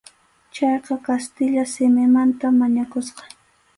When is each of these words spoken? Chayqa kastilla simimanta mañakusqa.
Chayqa 0.55 0.95
kastilla 1.05 1.63
simimanta 1.73 2.45
mañakusqa. 2.59 3.23